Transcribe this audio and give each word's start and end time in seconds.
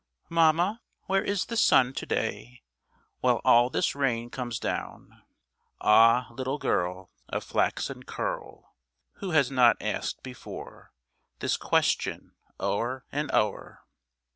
"Mamma, 0.29 0.81
where 1.03 1.23
is 1.23 1.45
the 1.45 1.55
sun 1.55 1.93
to 1.93 2.07
day, 2.07 2.63
While 3.19 3.39
all 3.45 3.69
this 3.69 3.93
rain 3.93 4.31
comes 4.31 4.57
down?" 4.57 5.21
Ah, 5.79 6.29
little 6.31 6.57
girl 6.57 7.11
Of 7.29 7.43
flaxen 7.43 8.01
curl, 8.01 8.73
Who 9.17 9.29
has 9.29 9.51
not 9.51 9.77
asked 9.79 10.23
before 10.23 10.91
This 11.37 11.55
question 11.55 12.33
o'er 12.59 13.05
and 13.11 13.31
o'er? 13.31 13.83